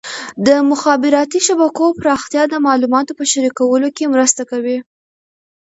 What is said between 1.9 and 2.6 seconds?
پراختیا د